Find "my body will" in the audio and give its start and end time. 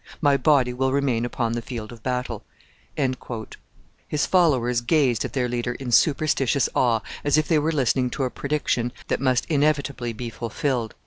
0.19-0.91